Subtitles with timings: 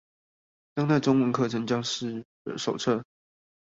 [0.73, 2.25] 當代中文課程教師
[2.57, 3.03] 手冊